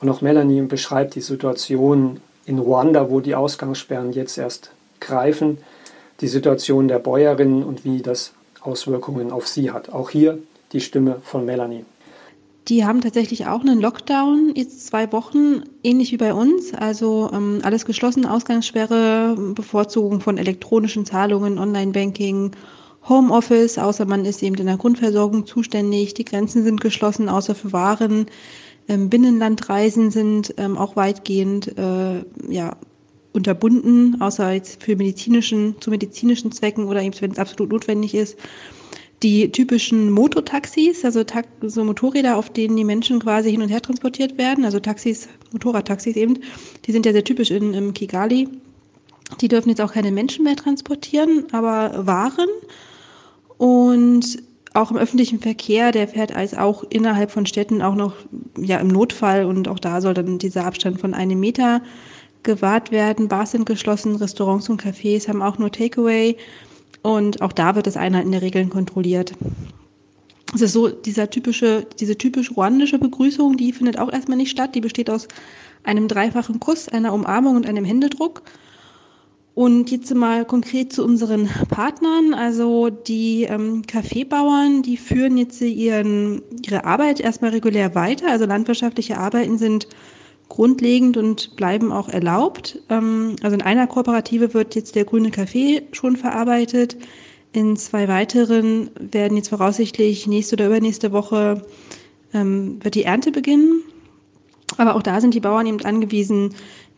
Und 0.00 0.10
auch 0.10 0.20
Melanie 0.20 0.62
beschreibt 0.62 1.14
die 1.14 1.20
Situation 1.20 2.20
in 2.44 2.58
Ruanda, 2.58 3.10
wo 3.10 3.20
die 3.20 3.34
Ausgangssperren 3.34 4.12
jetzt 4.12 4.38
erst 4.38 4.70
greifen, 5.00 5.58
die 6.20 6.28
Situation 6.28 6.88
der 6.88 6.98
Bäuerinnen 6.98 7.62
und 7.62 7.84
wie 7.84 8.02
das 8.02 8.32
Auswirkungen 8.60 9.30
auf 9.30 9.46
sie 9.46 9.70
hat. 9.70 9.90
Auch 9.92 10.10
hier 10.10 10.38
die 10.72 10.80
Stimme 10.80 11.20
von 11.22 11.44
Melanie. 11.44 11.84
Die 12.68 12.84
haben 12.84 13.00
tatsächlich 13.00 13.46
auch 13.46 13.60
einen 13.60 13.80
Lockdown, 13.80 14.52
jetzt 14.56 14.88
zwei 14.88 15.12
Wochen, 15.12 15.62
ähnlich 15.84 16.10
wie 16.10 16.16
bei 16.16 16.34
uns. 16.34 16.74
Also 16.74 17.30
ähm, 17.32 17.60
alles 17.62 17.84
geschlossen, 17.84 18.26
Ausgangssperre, 18.26 19.36
Bevorzugung 19.54 20.20
von 20.20 20.36
elektronischen 20.36 21.06
Zahlungen, 21.06 21.60
Online-Banking, 21.60 22.50
Homeoffice, 23.08 23.78
außer 23.78 24.04
man 24.04 24.24
ist 24.24 24.42
eben 24.42 24.56
in 24.56 24.66
der 24.66 24.78
Grundversorgung 24.78 25.46
zuständig. 25.46 26.14
Die 26.14 26.24
Grenzen 26.24 26.64
sind 26.64 26.80
geschlossen, 26.80 27.28
außer 27.28 27.54
für 27.54 27.72
Waren. 27.72 28.26
Ähm, 28.88 29.10
Binnenlandreisen 29.10 30.10
sind 30.10 30.54
ähm, 30.56 30.76
auch 30.76 30.96
weitgehend 30.96 31.78
äh, 31.78 32.24
ja, 32.48 32.76
unterbunden, 33.36 34.20
außer 34.20 34.52
jetzt 34.52 34.82
für 34.82 34.96
medizinischen, 34.96 35.76
zu 35.80 35.90
medizinischen 35.90 36.52
Zwecken 36.52 36.86
oder 36.86 37.02
eben, 37.02 37.14
wenn 37.20 37.32
es 37.32 37.38
absolut 37.38 37.70
notwendig 37.70 38.14
ist 38.14 38.36
die 39.22 39.50
typischen 39.50 40.10
Mototaxis, 40.10 41.04
also 41.04 41.24
so 41.62 41.84
Motorräder, 41.84 42.36
auf 42.36 42.50
denen 42.50 42.76
die 42.76 42.84
Menschen 42.84 43.18
quasi 43.20 43.50
hin 43.50 43.62
und 43.62 43.68
her 43.68 43.80
transportiert 43.80 44.36
werden, 44.36 44.64
also 44.64 44.78
Taxis, 44.78 45.28
Motorradtaxis 45.52 46.16
eben, 46.16 46.38
die 46.84 46.92
sind 46.92 47.06
ja 47.06 47.12
sehr 47.12 47.24
typisch 47.24 47.50
in, 47.50 47.72
in 47.72 47.94
Kigali. 47.94 48.48
Die 49.40 49.48
dürfen 49.48 49.70
jetzt 49.70 49.80
auch 49.80 49.92
keine 49.92 50.12
Menschen 50.12 50.44
mehr 50.44 50.54
transportieren, 50.54 51.46
aber 51.52 52.06
Waren. 52.06 52.48
Und 53.58 54.42
auch 54.74 54.90
im 54.90 54.98
öffentlichen 54.98 55.40
Verkehr, 55.40 55.90
der 55.90 56.06
fährt 56.06 56.36
als 56.36 56.54
auch 56.54 56.84
innerhalb 56.90 57.30
von 57.30 57.46
Städten 57.46 57.80
auch 57.80 57.94
noch 57.94 58.14
ja 58.58 58.78
im 58.78 58.88
Notfall 58.88 59.46
und 59.46 59.66
auch 59.68 59.78
da 59.78 60.02
soll 60.02 60.12
dann 60.12 60.38
dieser 60.38 60.66
Abstand 60.66 61.00
von 61.00 61.14
einem 61.14 61.40
Meter 61.40 61.80
gewahrt 62.46 62.90
werden. 62.90 63.28
Bars 63.28 63.50
sind 63.50 63.66
geschlossen, 63.66 64.16
Restaurants 64.16 64.70
und 64.70 64.82
Cafés 64.82 65.28
haben 65.28 65.42
auch 65.42 65.58
nur 65.58 65.70
Takeaway. 65.70 66.38
Und 67.02 67.42
auch 67.42 67.52
da 67.52 67.74
wird 67.74 67.86
das 67.86 67.96
in 67.96 68.32
der 68.32 68.42
Regel 68.42 68.66
kontrolliert. 68.68 69.34
Es 70.54 70.62
ist 70.62 70.72
so, 70.72 70.88
dieser 70.88 71.28
typische, 71.28 71.86
diese 72.00 72.16
typisch 72.16 72.56
ruandische 72.56 72.98
Begrüßung, 72.98 73.56
die 73.56 73.72
findet 73.72 73.98
auch 73.98 74.10
erstmal 74.10 74.38
nicht 74.38 74.50
statt. 74.50 74.74
Die 74.74 74.80
besteht 74.80 75.10
aus 75.10 75.28
einem 75.84 76.08
dreifachen 76.08 76.58
Kuss, 76.60 76.88
einer 76.88 77.12
Umarmung 77.12 77.56
und 77.56 77.66
einem 77.66 77.84
Händedruck. 77.84 78.42
Und 79.54 79.90
jetzt 79.90 80.14
mal 80.14 80.44
konkret 80.44 80.92
zu 80.92 81.04
unseren 81.04 81.48
Partnern. 81.68 82.34
Also 82.34 82.90
die 82.90 83.44
ähm, 83.44 83.82
Kaffeebauern, 83.86 84.82
die 84.82 84.96
führen 84.96 85.36
jetzt 85.36 85.60
ihren, 85.62 86.42
ihre 86.64 86.84
Arbeit 86.84 87.20
erstmal 87.20 87.50
regulär 87.50 87.94
weiter. 87.94 88.30
Also 88.30 88.46
landwirtschaftliche 88.46 89.18
Arbeiten 89.18 89.58
sind 89.58 89.88
grundlegend 90.48 91.16
und 91.16 91.56
bleiben 91.56 91.92
auch 91.92 92.08
erlaubt. 92.08 92.80
Ähm, 92.88 93.36
also 93.42 93.54
in 93.54 93.62
einer 93.62 93.86
Kooperative 93.86 94.54
wird 94.54 94.74
jetzt 94.74 94.94
der 94.94 95.04
grüne 95.04 95.30
Kaffee 95.30 95.82
schon 95.92 96.16
verarbeitet. 96.16 96.96
In 97.52 97.76
zwei 97.76 98.08
weiteren 98.08 98.90
werden 98.98 99.36
jetzt 99.36 99.48
voraussichtlich 99.48 100.26
nächste 100.26 100.56
oder 100.56 100.66
übernächste 100.66 101.12
Woche 101.12 101.62
ähm, 102.32 102.78
wird 102.82 102.94
die 102.94 103.04
Ernte 103.04 103.32
beginnen. 103.32 103.82
Aber 104.76 104.94
auch 104.94 105.02
da 105.02 105.20
sind 105.20 105.34
die 105.34 105.40
Bauern 105.40 105.66
eben 105.66 105.80
angewiesen, 105.84 106.54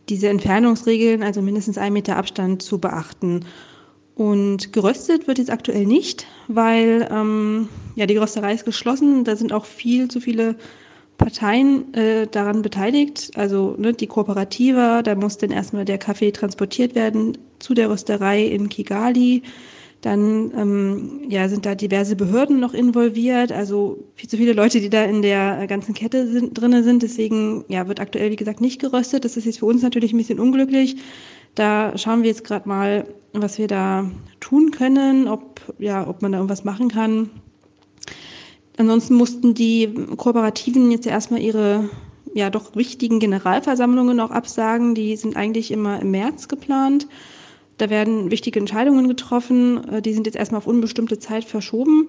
diese 0.09 0.27
Entfernungsregeln, 0.27 1.23
also 1.23 1.41
mindestens 1.41 1.77
ein 1.77 1.93
Meter 1.93 2.17
Abstand, 2.17 2.61
zu 2.61 2.79
beachten. 2.79 3.45
Und 4.15 4.73
geröstet 4.73 5.27
wird 5.27 5.37
jetzt 5.37 5.51
aktuell 5.51 5.85
nicht, 5.85 6.27
weil 6.47 7.07
ähm, 7.09 7.69
ja, 7.95 8.05
die 8.05 8.17
Rösterei 8.17 8.53
ist 8.53 8.65
geschlossen. 8.65 9.23
Da 9.23 9.35
sind 9.35 9.53
auch 9.53 9.65
viel 9.65 10.09
zu 10.09 10.19
viele 10.19 10.55
Parteien 11.19 11.93
äh, 11.93 12.25
daran 12.25 12.63
beteiligt. 12.63 13.29
Also 13.35 13.75
ne, 13.77 13.93
die 13.93 14.07
Kooperative, 14.07 15.01
da 15.03 15.13
muss 15.13 15.37
dann 15.37 15.51
erstmal 15.51 15.85
der 15.85 15.99
Kaffee 15.99 16.31
transportiert 16.31 16.95
werden 16.95 17.37
zu 17.59 17.75
der 17.75 17.91
Rösterei 17.91 18.43
in 18.45 18.69
Kigali. 18.69 19.43
Dann 20.01 20.51
ähm, 20.57 21.21
ja, 21.29 21.49
sind 21.49 21.65
da 21.65 21.75
diverse 21.75 22.15
Behörden 22.15 22.61
noch 22.61 22.73
involviert, 22.73 23.51
also 23.51 23.99
viel 24.15 24.29
zu 24.29 24.37
viele 24.37 24.53
Leute, 24.53 24.79
die 24.79 24.89
da 24.89 25.03
in 25.03 25.21
der 25.21 25.67
ganzen 25.67 25.93
Kette 25.93 26.25
sind, 26.25 26.53
drinne 26.53 26.83
sind. 26.83 27.03
Deswegen 27.03 27.65
ja, 27.67 27.85
wird 27.89 27.99
aktuell, 27.99 28.31
wie 28.31 28.37
gesagt, 28.37 28.61
nicht 28.61 28.79
geröstet. 28.79 29.25
Das 29.25 29.35
ist 29.35 29.45
jetzt 29.45 29.59
für 29.59 29.65
uns 29.65 29.83
natürlich 29.83 30.13
ein 30.13 30.17
bisschen 30.17 30.39
unglücklich. 30.39 30.95
Da 31.53 31.97
schauen 31.97 32.23
wir 32.23 32.29
jetzt 32.29 32.45
gerade 32.45 32.67
mal, 32.67 33.05
was 33.33 33.57
wir 33.57 33.67
da 33.67 34.09
tun 34.39 34.71
können, 34.71 35.27
ob, 35.27 35.59
ja, 35.79 36.07
ob 36.07 36.21
man 36.21 36.31
da 36.31 36.37
irgendwas 36.37 36.63
machen 36.63 36.87
kann. 36.87 37.29
Ansonsten 38.79 39.15
mussten 39.15 39.53
die 39.53 39.93
Kooperativen 40.15 40.89
jetzt 40.89 41.05
erstmal 41.05 41.41
ihre 41.41 41.89
ja 42.33 42.49
doch 42.49 42.77
wichtigen 42.77 43.19
Generalversammlungen 43.19 44.21
auch 44.21 44.31
absagen. 44.31 44.95
Die 44.95 45.17
sind 45.17 45.35
eigentlich 45.35 45.71
immer 45.71 46.01
im 46.01 46.11
März 46.11 46.47
geplant. 46.47 47.05
Da 47.77 47.89
werden 47.89 48.31
wichtige 48.31 48.57
Entscheidungen 48.57 49.09
getroffen. 49.09 49.85
Äh, 49.89 50.01
die 50.01 50.13
sind 50.13 50.27
jetzt 50.27 50.37
erstmal 50.37 50.59
auf 50.59 50.67
unbestimmte 50.67 51.19
Zeit 51.19 51.43
verschoben. 51.43 52.07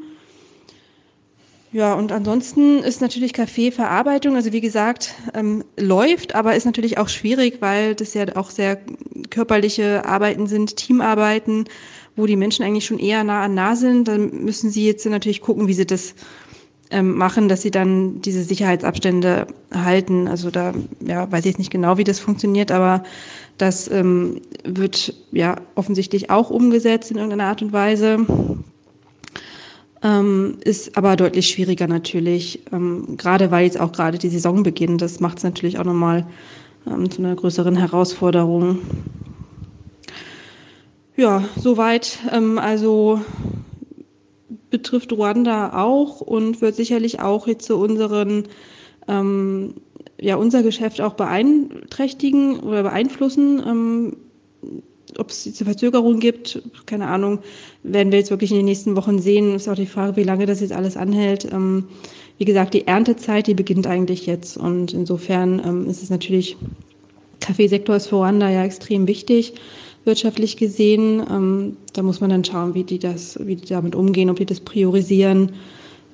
Ja, 1.72 1.94
und 1.94 2.12
ansonsten 2.12 2.78
ist 2.84 3.00
natürlich 3.00 3.32
Kaffeeverarbeitung, 3.32 4.36
also 4.36 4.52
wie 4.52 4.60
gesagt, 4.60 5.14
ähm, 5.34 5.64
läuft, 5.76 6.36
aber 6.36 6.54
ist 6.54 6.66
natürlich 6.66 6.98
auch 6.98 7.08
schwierig, 7.08 7.56
weil 7.60 7.96
das 7.96 8.14
ja 8.14 8.26
auch 8.36 8.50
sehr 8.50 8.78
körperliche 9.30 10.04
Arbeiten 10.04 10.46
sind, 10.46 10.76
Teamarbeiten, 10.76 11.64
wo 12.14 12.26
die 12.26 12.36
Menschen 12.36 12.64
eigentlich 12.64 12.86
schon 12.86 13.00
eher 13.00 13.24
nah 13.24 13.42
an 13.42 13.54
nah 13.54 13.74
sind. 13.74 14.06
Dann 14.06 14.44
müssen 14.44 14.70
sie 14.70 14.86
jetzt 14.86 15.04
natürlich 15.06 15.40
gucken, 15.40 15.66
wie 15.66 15.74
sie 15.74 15.86
das 15.86 16.14
ähm, 16.90 17.16
machen, 17.16 17.48
dass 17.48 17.62
sie 17.62 17.70
dann 17.70 18.20
diese 18.20 18.42
Sicherheitsabstände 18.42 19.46
halten. 19.72 20.28
Also 20.28 20.50
da 20.50 20.72
ja, 21.00 21.30
weiß 21.30 21.40
ich 21.40 21.52
jetzt 21.52 21.58
nicht 21.58 21.70
genau, 21.70 21.98
wie 21.98 22.04
das 22.04 22.18
funktioniert, 22.18 22.70
aber 22.72 23.04
das 23.58 23.90
ähm, 23.90 24.40
wird 24.64 25.14
ja 25.32 25.56
offensichtlich 25.74 26.30
auch 26.30 26.50
umgesetzt 26.50 27.10
in 27.10 27.16
irgendeiner 27.16 27.44
Art 27.44 27.62
und 27.62 27.72
Weise. 27.72 28.26
Ähm, 30.02 30.56
ist 30.64 30.96
aber 30.96 31.14
deutlich 31.14 31.50
schwieriger 31.50 31.86
natürlich, 31.86 32.60
ähm, 32.72 33.16
gerade 33.18 33.50
weil 33.50 33.64
jetzt 33.64 33.78
auch 33.78 33.92
gerade 33.92 34.16
die 34.16 34.30
Saison 34.30 34.62
beginnt. 34.62 35.02
Das 35.02 35.20
macht 35.20 35.38
es 35.38 35.44
natürlich 35.44 35.78
auch 35.78 35.84
nochmal 35.84 36.26
ähm, 36.86 37.10
zu 37.10 37.22
einer 37.22 37.34
größeren 37.34 37.76
Herausforderung. 37.76 38.78
Ja, 41.16 41.44
soweit. 41.56 42.18
Ähm, 42.32 42.58
also 42.58 43.20
betrifft 44.70 45.12
Ruanda 45.12 45.82
auch 45.82 46.20
und 46.20 46.60
wird 46.60 46.76
sicherlich 46.76 47.20
auch 47.20 47.46
jetzt 47.46 47.66
zu 47.66 47.76
unseren 47.76 48.44
ähm, 49.08 49.74
ja 50.20 50.36
unser 50.36 50.62
Geschäft 50.62 51.00
auch 51.00 51.14
beeinträchtigen 51.14 52.60
oder 52.60 52.82
beeinflussen. 52.82 53.62
Ähm, 53.66 54.16
ob 55.18 55.30
es 55.30 55.42
diese 55.42 55.64
Verzögerung 55.64 56.20
gibt, 56.20 56.62
keine 56.86 57.08
Ahnung, 57.08 57.40
werden 57.82 58.12
wir 58.12 58.20
jetzt 58.20 58.30
wirklich 58.30 58.52
in 58.52 58.58
den 58.58 58.66
nächsten 58.66 58.94
Wochen 58.94 59.18
sehen. 59.18 59.54
Ist 59.56 59.68
auch 59.68 59.74
die 59.74 59.86
Frage, 59.86 60.16
wie 60.16 60.22
lange 60.22 60.46
das 60.46 60.60
jetzt 60.60 60.72
alles 60.72 60.96
anhält. 60.96 61.46
Ähm, 61.52 61.88
wie 62.38 62.44
gesagt, 62.44 62.74
die 62.74 62.86
Erntezeit, 62.86 63.48
die 63.48 63.54
beginnt 63.54 63.86
eigentlich 63.86 64.26
jetzt 64.26 64.56
und 64.56 64.94
insofern 64.94 65.60
ähm, 65.64 65.86
ist 65.88 66.02
es 66.02 66.10
natürlich, 66.10 66.56
Kaffeesektor 67.40 67.96
ist 67.96 68.06
für 68.06 68.16
Ruanda 68.16 68.48
ja 68.48 68.64
extrem 68.64 69.06
wichtig 69.08 69.54
wirtschaftlich 70.04 70.56
gesehen. 70.56 71.22
Ähm, 71.30 71.76
da 71.92 72.02
muss 72.02 72.20
man 72.20 72.30
dann 72.30 72.44
schauen, 72.44 72.74
wie 72.74 72.84
die 72.84 72.98
das, 72.98 73.38
wie 73.44 73.56
die 73.56 73.66
damit 73.66 73.94
umgehen, 73.94 74.30
ob 74.30 74.36
die 74.36 74.46
das 74.46 74.60
priorisieren. 74.60 75.52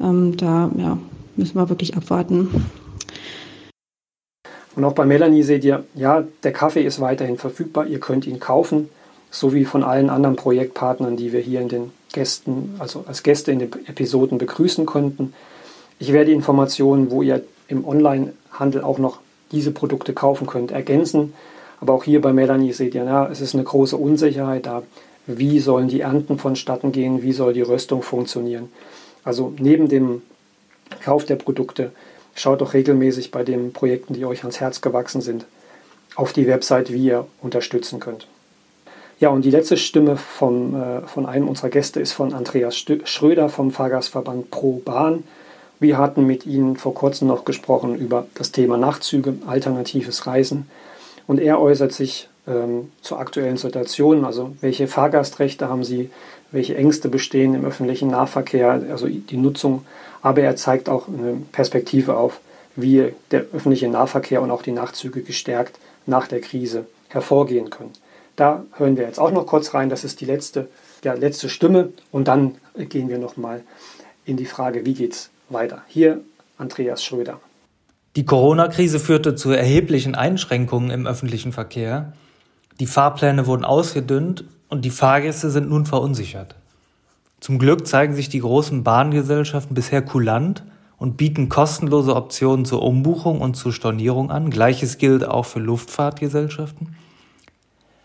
Ähm, 0.00 0.36
da 0.36 0.70
ja, 0.76 0.98
müssen 1.36 1.56
wir 1.56 1.68
wirklich 1.68 1.96
abwarten. 1.96 2.66
Und 4.74 4.84
auch 4.84 4.92
bei 4.92 5.06
Melanie 5.06 5.42
seht 5.42 5.64
ihr, 5.64 5.84
ja, 5.94 6.24
der 6.42 6.52
Kaffee 6.52 6.82
ist 6.82 7.00
weiterhin 7.00 7.38
verfügbar, 7.38 7.86
ihr 7.86 7.98
könnt 7.98 8.26
ihn 8.26 8.40
kaufen, 8.40 8.90
so 9.30 9.54
wie 9.54 9.64
von 9.64 9.82
allen 9.82 10.10
anderen 10.10 10.36
Projektpartnern, 10.36 11.16
die 11.16 11.32
wir 11.32 11.40
hier 11.40 11.62
in 11.62 11.68
den 11.68 11.92
Gästen, 12.12 12.74
also 12.78 13.04
als 13.06 13.22
Gäste 13.22 13.52
in 13.52 13.58
den 13.58 13.70
Episoden 13.86 14.36
begrüßen 14.36 14.84
konnten. 14.84 15.32
Ich 15.98 16.12
werde 16.12 16.32
Informationen, 16.32 17.10
wo 17.10 17.22
ihr 17.22 17.42
im 17.68 17.86
Onlinehandel 17.86 18.82
auch 18.82 18.98
noch 18.98 19.20
diese 19.50 19.70
Produkte 19.70 20.12
kaufen 20.12 20.46
könnt, 20.46 20.72
ergänzen. 20.72 21.32
Aber 21.80 21.94
auch 21.94 22.04
hier 22.04 22.20
bei 22.20 22.32
Melanie 22.32 22.72
seht 22.72 22.94
ihr, 22.94 23.04
ja, 23.04 23.28
es 23.28 23.40
ist 23.40 23.54
eine 23.54 23.64
große 23.64 23.96
Unsicherheit 23.96 24.66
da. 24.66 24.82
Wie 25.26 25.58
sollen 25.58 25.88
die 25.88 26.00
Ernten 26.00 26.38
vonstatten 26.38 26.92
gehen? 26.92 27.22
Wie 27.22 27.32
soll 27.32 27.52
die 27.52 27.62
Röstung 27.62 28.02
funktionieren? 28.02 28.70
Also 29.24 29.52
neben 29.58 29.88
dem 29.88 30.22
Kauf 31.02 31.24
der 31.24 31.36
Produkte 31.36 31.90
schaut 32.34 32.60
doch 32.60 32.74
regelmäßig 32.74 33.30
bei 33.30 33.42
den 33.42 33.72
Projekten, 33.72 34.14
die 34.14 34.24
euch 34.24 34.40
ans 34.40 34.60
Herz 34.60 34.80
gewachsen 34.80 35.20
sind, 35.20 35.46
auf 36.14 36.32
die 36.32 36.46
Website, 36.46 36.92
wie 36.92 37.06
ihr 37.06 37.26
unterstützen 37.42 37.98
könnt. 37.98 38.28
Ja, 39.18 39.30
und 39.30 39.44
die 39.44 39.50
letzte 39.50 39.78
Stimme 39.78 40.16
vom, 40.16 40.74
äh, 40.74 41.00
von 41.06 41.24
einem 41.26 41.48
unserer 41.48 41.70
Gäste 41.70 42.00
ist 42.00 42.12
von 42.12 42.34
Andreas 42.34 42.76
Schröder 42.76 43.48
vom 43.48 43.70
Fahrgastverband 43.70 44.50
Pro 44.50 44.82
Bahn. 44.84 45.24
Wir 45.80 45.98
hatten 45.98 46.26
mit 46.26 46.46
Ihnen 46.46 46.76
vor 46.76 46.94
kurzem 46.94 47.28
noch 47.28 47.44
gesprochen 47.44 47.96
über 47.96 48.26
das 48.34 48.52
Thema 48.52 48.76
Nachtzüge, 48.76 49.34
alternatives 49.46 50.26
Reisen. 50.26 50.68
Und 51.26 51.40
er 51.40 51.60
äußert 51.60 51.92
sich 51.92 52.28
ähm, 52.46 52.92
zur 53.00 53.18
aktuellen 53.18 53.56
Situation, 53.56 54.24
also 54.24 54.54
welche 54.60 54.86
Fahrgastrechte 54.86 55.68
haben 55.68 55.84
Sie, 55.84 56.10
welche 56.52 56.76
Ängste 56.76 57.08
bestehen 57.08 57.54
im 57.54 57.64
öffentlichen 57.64 58.08
Nahverkehr, 58.08 58.82
also 58.90 59.08
die 59.08 59.36
Nutzung. 59.36 59.84
Aber 60.22 60.42
er 60.42 60.56
zeigt 60.56 60.88
auch 60.88 61.08
eine 61.08 61.42
Perspektive 61.52 62.16
auf, 62.16 62.40
wie 62.76 63.12
der 63.30 63.46
öffentliche 63.52 63.88
Nahverkehr 63.88 64.42
und 64.42 64.50
auch 64.50 64.62
die 64.62 64.72
Nachtzüge 64.72 65.22
gestärkt 65.22 65.78
nach 66.04 66.28
der 66.28 66.40
Krise 66.40 66.86
hervorgehen 67.08 67.70
können. 67.70 67.92
Da 68.36 68.64
hören 68.76 68.96
wir 68.96 69.04
jetzt 69.04 69.18
auch 69.18 69.30
noch 69.30 69.46
kurz 69.46 69.72
rein. 69.74 69.88
Das 69.88 70.04
ist 70.04 70.20
die 70.20 70.26
letzte, 70.26 70.68
ja, 71.02 71.14
letzte 71.14 71.48
Stimme. 71.48 71.92
Und 72.12 72.28
dann 72.28 72.56
gehen 72.76 73.08
wir 73.08 73.18
nochmal 73.18 73.62
in 74.24 74.36
die 74.36 74.44
Frage, 74.44 74.84
wie 74.84 74.94
geht 74.94 75.12
es 75.12 75.30
weiter. 75.48 75.82
Hier 75.88 76.20
Andreas 76.58 77.02
Schröder. 77.02 77.40
Die 78.16 78.24
Corona-Krise 78.24 78.98
führte 78.98 79.34
zu 79.34 79.50
erheblichen 79.50 80.14
Einschränkungen 80.14 80.90
im 80.90 81.06
öffentlichen 81.06 81.52
Verkehr. 81.52 82.14
Die 82.80 82.86
Fahrpläne 82.86 83.46
wurden 83.46 83.66
ausgedünnt 83.66 84.44
und 84.70 84.86
die 84.86 84.90
Fahrgäste 84.90 85.50
sind 85.50 85.68
nun 85.68 85.84
verunsichert. 85.84 86.54
Zum 87.40 87.58
Glück 87.58 87.86
zeigen 87.86 88.14
sich 88.14 88.30
die 88.30 88.38
großen 88.38 88.82
Bahngesellschaften 88.82 89.74
bisher 89.74 90.00
kulant 90.00 90.64
und 90.96 91.18
bieten 91.18 91.50
kostenlose 91.50 92.16
Optionen 92.16 92.64
zur 92.64 92.80
Umbuchung 92.80 93.42
und 93.42 93.54
zur 93.54 93.74
Stornierung 93.74 94.30
an. 94.30 94.48
Gleiches 94.48 94.96
gilt 94.96 95.28
auch 95.28 95.44
für 95.44 95.60
Luftfahrtgesellschaften. 95.60 96.96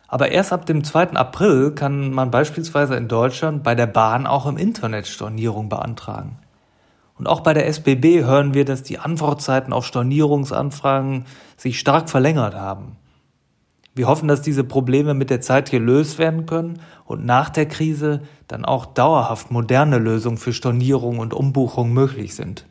Aber 0.10 0.30
erst 0.30 0.52
ab 0.52 0.66
dem 0.66 0.84
2. 0.84 1.12
April 1.12 1.72
kann 1.72 2.12
man 2.12 2.32
beispielsweise 2.32 2.98
in 2.98 3.08
Deutschland 3.08 3.64
bei 3.64 3.76
der 3.76 3.88
Bahn 3.88 4.28
auch 4.28 4.46
im 4.46 4.58
Internet 4.58 5.08
Stornierung 5.08 5.70
beantragen. 5.70 6.38
Und 7.22 7.28
auch 7.28 7.42
bei 7.42 7.54
der 7.54 7.68
SBB 7.68 8.24
hören 8.24 8.56
wir, 8.56 8.66
dass 8.66 8.82
die 8.82 8.98
Antwortzeiten 8.98 9.74
auf 9.74 9.86
Stornierungsanfragen 9.86 11.26
sich 11.56 11.80
stark 11.80 12.10
verlängert 12.10 12.56
haben. 12.56 12.96
Wir 13.94 14.08
hoffen, 14.08 14.28
dass 14.28 14.42
diese 14.42 14.64
Probleme 14.64 15.14
mit 15.14 15.30
der 15.30 15.40
Zeit 15.40 15.70
gelöst 15.70 16.18
werden 16.18 16.48
können 16.48 16.82
und 17.06 17.24
nach 17.24 17.52
der 17.52 17.68
Krise 17.68 18.22
dann 18.48 18.66
auch 18.66 18.88
dauerhaft 18.88 19.52
moderne 19.52 20.00
Lösungen 20.00 20.40
für 20.40 20.52
Stornierung 20.52 21.20
und 21.20 21.36
Umbuchung 21.36 21.94
möglich 21.94 22.34
sind. 22.34 22.66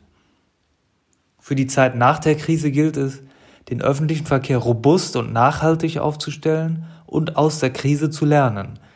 Für 1.39 1.55
die 1.55 1.67
Zeit 1.67 1.95
nach 1.95 2.19
der 2.19 2.35
Krise 2.35 2.71
gilt 2.71 2.97
es, 2.97 3.23
den 3.69 3.81
öffentlichen 3.81 4.25
Verkehr 4.25 4.57
robust 4.57 5.15
und 5.15 5.31
nachhaltig 5.31 5.97
aufzustellen 5.97 6.87
und 7.05 7.37
aus 7.37 7.59
der 7.59 7.71
Krise 7.71 8.09
zu 8.09 8.25
lernen– 8.25 8.79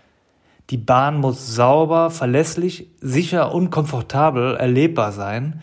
die 0.69 0.77
Bahn 0.77 1.19
muss 1.19 1.55
sauber, 1.55 2.10
verlässlich, 2.10 2.89
sicher 3.00 3.53
und 3.53 3.69
komfortabel 3.69 4.55
erlebbar 4.55 5.12
sein. 5.12 5.62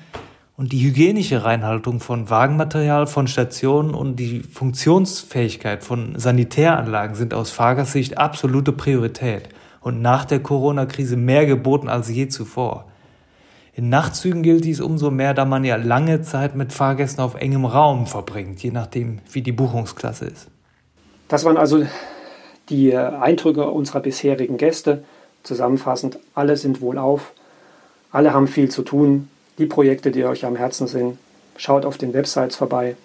Und 0.56 0.72
die 0.72 0.84
hygienische 0.84 1.44
Reinhaltung 1.44 1.98
von 1.98 2.30
Wagenmaterial, 2.30 3.08
von 3.08 3.26
Stationen 3.26 3.94
und 3.94 4.16
die 4.16 4.40
Funktionsfähigkeit 4.40 5.82
von 5.82 6.18
Sanitäranlagen 6.18 7.16
sind 7.16 7.34
aus 7.34 7.50
Fahrgastsicht 7.50 8.18
absolute 8.18 8.72
Priorität 8.72 9.48
und 9.80 10.02
nach 10.02 10.24
der 10.24 10.40
Corona-Krise 10.40 11.16
mehr 11.16 11.46
geboten 11.46 11.88
als 11.88 12.08
je 12.08 12.28
zuvor. 12.28 12.84
In 13.74 13.88
Nachtzügen 13.88 14.42
gilt 14.42 14.64
dies 14.64 14.80
umso 14.80 15.10
mehr, 15.10 15.34
da 15.34 15.44
man 15.46 15.64
ja 15.64 15.76
lange 15.76 16.20
Zeit 16.20 16.54
mit 16.54 16.72
Fahrgästen 16.72 17.24
auf 17.24 17.34
engem 17.34 17.64
Raum 17.64 18.06
verbringt, 18.06 18.62
je 18.62 18.70
nachdem, 18.70 19.20
wie 19.32 19.42
die 19.42 19.52
Buchungsklasse 19.52 20.26
ist. 20.26 20.48
Das 21.26 21.44
waren 21.44 21.56
also 21.56 21.84
die 22.68 22.96
Eindrücke 22.96 23.70
unserer 23.70 24.00
bisherigen 24.00 24.56
Gäste. 24.56 25.04
Zusammenfassend, 25.42 26.18
alle 26.34 26.56
sind 26.56 26.80
wohlauf, 26.80 27.32
alle 28.12 28.32
haben 28.32 28.46
viel 28.46 28.70
zu 28.70 28.82
tun. 28.82 29.28
Die 29.58 29.66
Projekte, 29.66 30.10
die 30.10 30.24
euch 30.24 30.44
am 30.44 30.56
Herzen 30.56 30.86
sind, 30.86 31.18
schaut 31.56 31.84
auf 31.84 31.98
den 31.98 32.14
Websites 32.14 32.56
vorbei. 32.56 32.96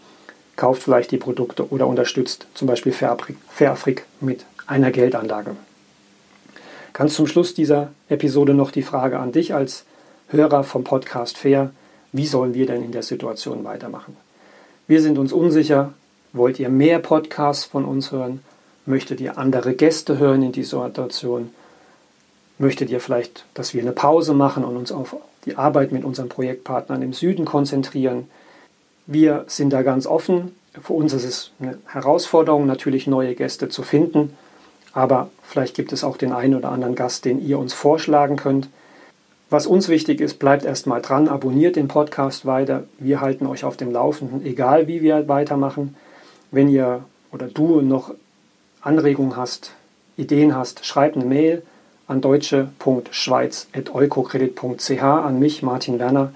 kauft 0.56 0.82
vielleicht 0.82 1.12
die 1.12 1.18
Produkte 1.18 1.70
oder 1.72 1.88
unterstützt 1.88 2.48
zum 2.56 2.68
Beispiel 2.68 2.92
Fairafrik 2.92 4.06
mit 4.20 4.44
einer 4.66 4.92
Geldanlage. 4.92 5.56
Ganz 6.94 7.14
zum 7.14 7.28
Schluss 7.28 7.54
dieser 7.54 7.92
Episode 8.10 8.56
noch 8.56 8.72
die 8.72 8.82
Frage 8.82 9.20
an 9.20 9.32
dich 9.32 9.54
als 9.54 9.86
Hörer 10.30 10.64
vom 10.64 10.84
Podcast 10.84 11.38
Fair. 11.38 11.70
Wie 12.12 12.26
sollen 12.26 12.56
wir 12.56 12.66
denn 12.66 12.84
in 12.84 12.92
der 12.92 13.04
Situation 13.04 13.64
weitermachen? 13.64 14.18
Wir 14.88 15.02
sind 15.02 15.20
uns 15.20 15.32
unsicher. 15.32 15.94
Wollt 16.34 16.60
ihr 16.60 16.70
mehr 16.70 17.00
Podcasts 17.00 17.66
von 17.66 17.86
uns 17.86 18.12
hören? 18.12 18.42
Möchtet 18.88 19.20
ihr 19.20 19.38
andere 19.38 19.74
Gäste 19.74 20.18
hören 20.18 20.42
in 20.42 20.54
dieser 20.54 20.86
Situation? 20.86 21.52
Möchtet 22.58 22.90
ihr 22.90 23.02
vielleicht, 23.02 23.44
dass 23.54 23.74
wir 23.74 23.82
eine 23.82 23.92
Pause 23.92 24.34
machen 24.34 24.64
und 24.64 24.78
uns 24.78 24.94
auf 24.94 25.18
die 25.44 25.58
Arbeit 25.58 25.92
mit 25.92 26.06
unseren 26.06 26.30
Projektpartnern 26.30 27.02
im 27.02 27.12
Süden 27.12 27.44
konzentrieren? 27.44 28.30
Wir 29.06 29.44
sind 29.48 29.74
da 29.74 29.82
ganz 29.82 30.08
offen. 30.08 30.56
Für 30.82 30.94
uns 30.94 31.12
ist 31.12 31.26
es 31.26 31.52
eine 31.60 31.78
Herausforderung, 31.88 32.66
natürlich 32.66 33.08
neue 33.08 33.36
Gäste 33.36 33.68
zu 33.68 33.84
finden. 33.84 34.38
Aber 34.94 35.32
vielleicht 35.44 35.76
gibt 35.76 35.92
es 35.92 36.06
auch 36.06 36.16
den 36.16 36.32
einen 36.32 36.56
oder 36.56 36.70
anderen 36.70 36.96
Gast, 36.96 37.26
den 37.26 37.46
ihr 37.46 37.60
uns 37.60 37.74
vorschlagen 37.74 38.38
könnt. 38.38 38.70
Was 39.50 39.68
uns 39.68 39.90
wichtig 39.90 40.22
ist, 40.22 40.40
bleibt 40.40 40.64
erstmal 40.64 41.02
dran, 41.02 41.28
abonniert 41.28 41.76
den 41.76 41.90
Podcast 41.90 42.46
weiter. 42.46 42.86
Wir 43.00 43.20
halten 43.20 43.48
euch 43.48 43.66
auf 43.66 43.76
dem 43.76 43.92
Laufenden, 43.92 44.46
egal 44.46 44.88
wie 44.88 45.02
wir 45.02 45.28
weitermachen. 45.28 45.98
Wenn 46.52 46.70
ihr 46.70 47.04
oder 47.34 47.48
du 47.48 47.82
noch 47.82 48.14
Anregungen 48.82 49.36
hast, 49.36 49.72
Ideen 50.18 50.56
hast, 50.56 50.86
schreibt 50.86 51.16
eine 51.16 51.26
Mail 51.26 51.64
an 52.08 52.22
deutsche.schweiz.eukokredit.ch 52.22 55.04
an 55.04 55.40
mich, 55.40 55.64
Martin 55.64 56.00
Werner. 56.00 56.34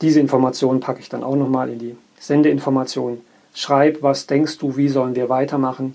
Diese 0.00 0.20
Informationen 0.20 0.78
packe 0.80 1.00
ich 1.00 1.08
dann 1.08 1.24
auch 1.24 1.36
nochmal 1.36 1.70
in 1.70 1.78
die 1.78 1.96
Sendeinformationen. 2.18 3.20
Schreib, 3.54 4.02
was 4.02 4.26
denkst 4.26 4.58
du, 4.58 4.76
wie 4.76 4.88
sollen 4.88 5.14
wir 5.14 5.28
weitermachen? 5.28 5.94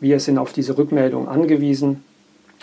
Wir 0.00 0.20
sind 0.20 0.38
auf 0.38 0.52
diese 0.52 0.78
Rückmeldung 0.78 1.28
angewiesen 1.28 2.04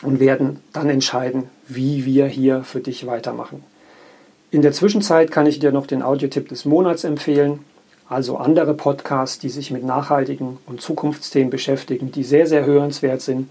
und 0.01 0.19
werden 0.19 0.61
dann 0.73 0.89
entscheiden, 0.89 1.49
wie 1.67 2.05
wir 2.05 2.27
hier 2.27 2.63
für 2.63 2.79
dich 2.79 3.05
weitermachen. 3.05 3.63
In 4.51 4.61
der 4.61 4.71
Zwischenzeit 4.71 5.31
kann 5.31 5.45
ich 5.45 5.59
dir 5.59 5.71
noch 5.71 5.85
den 5.85 6.01
Audiotipp 6.01 6.49
des 6.49 6.65
Monats 6.65 7.03
empfehlen, 7.03 7.59
also 8.09 8.37
andere 8.37 8.73
Podcasts, 8.73 9.37
die 9.37 9.49
sich 9.49 9.69
mit 9.69 9.83
nachhaltigen 9.83 10.57
und 10.65 10.81
Zukunftsthemen 10.81 11.51
beschäftigen, 11.51 12.11
die 12.11 12.23
sehr, 12.23 12.47
sehr 12.47 12.65
hörenswert 12.65 13.21
sind. 13.21 13.49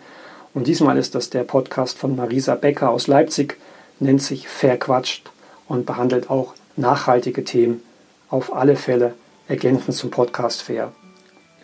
Und 0.53 0.67
diesmal 0.67 0.99
ist 0.99 1.15
das 1.15 1.31
der 1.31 1.45
Podcast 1.45 1.97
von 1.97 2.17
Marisa 2.17 2.57
Becker 2.57 2.91
aus 2.91 3.07
Leipzig, 3.07 3.57
nennt 4.01 4.21
sich 4.21 4.49
Verquatscht 4.49 5.31
und 5.69 5.87
behandelt 5.87 6.29
auch 6.29 6.55
nachhaltige 6.77 7.45
Themen. 7.45 7.83
Auf 8.31 8.55
alle 8.55 8.75
Fälle 8.75 9.15
ergänzend 9.47 9.97
zum 9.97 10.11
Podcast 10.11 10.63
Fair. 10.63 10.93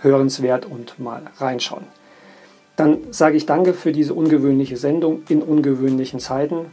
Hörenswert 0.01 0.65
und 0.65 0.99
mal 1.01 1.23
reinschauen. 1.39 1.87
Dann 2.77 2.99
sage 3.11 3.37
ich 3.37 3.45
danke 3.45 3.75
für 3.75 3.93
diese 3.93 4.15
ungewöhnliche 4.15 4.77
Sendung 4.77 5.23
in 5.29 5.43
ungewöhnlichen 5.43 6.21
Zeiten. 6.21 6.67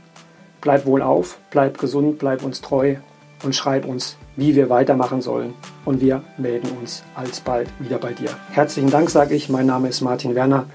Bleib 0.61 0.85
wohl 0.85 1.01
auf, 1.01 1.39
bleib 1.49 1.79
gesund, 1.79 2.19
bleib 2.19 2.43
uns 2.43 2.61
treu 2.61 2.97
und 3.43 3.55
schreib 3.55 3.85
uns, 3.85 4.17
wie 4.35 4.55
wir 4.55 4.69
weitermachen 4.69 5.21
sollen. 5.21 5.53
Und 5.85 6.01
wir 6.01 6.21
melden 6.37 6.69
uns 6.79 7.03
alsbald 7.15 7.69
wieder 7.79 7.97
bei 7.97 8.13
dir. 8.13 8.29
Herzlichen 8.51 8.89
Dank, 8.89 9.09
sage 9.09 9.35
ich. 9.35 9.49
Mein 9.49 9.65
Name 9.65 9.89
ist 9.89 10.01
Martin 10.01 10.35
Werner. 10.35 10.65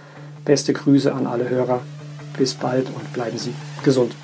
Beste 0.45 0.73
Grüße 0.73 1.13
an 1.13 1.27
alle 1.27 1.49
Hörer. 1.49 1.81
Bis 2.37 2.55
bald 2.55 2.87
und 2.89 3.13
bleiben 3.13 3.39
Sie 3.39 3.55
gesund. 3.83 4.15